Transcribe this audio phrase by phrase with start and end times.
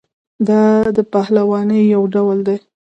[0.47, 0.63] دا
[0.97, 2.57] د پهلوانۍ یو ډول دی.